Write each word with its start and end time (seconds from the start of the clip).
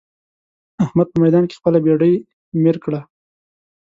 احمد 0.83 1.07
په 1.11 1.17
ميدان 1.23 1.43
کې 1.47 1.57
خپله 1.59 1.77
بېډۍ 1.85 2.13
مير 2.63 2.77
کړه. 2.83 3.01